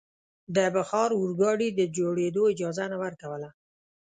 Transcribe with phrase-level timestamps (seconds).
[0.55, 3.49] د بخار اورګاډي د جوړېدو اجازه نه ورکوله.